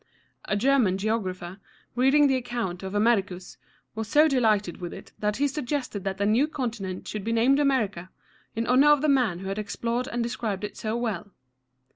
[0.45, 1.59] A German geographer,
[1.93, 3.57] reading the account of Americus,
[3.93, 7.59] was so delighted with it that he suggested that the new continent should be named
[7.59, 8.09] America,
[8.55, 11.29] in honor of the man who had explored and described it so well.